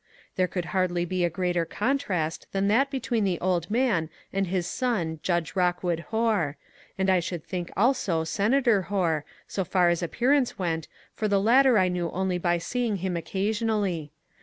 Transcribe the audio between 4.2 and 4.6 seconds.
and